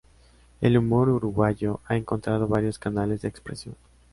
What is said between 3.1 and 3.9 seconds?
de expresión.